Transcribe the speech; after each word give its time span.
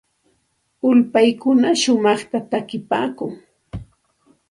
Ulpaykuna 0.87 1.69
shumaqta 1.81 2.37
takipaakun. 2.51 3.31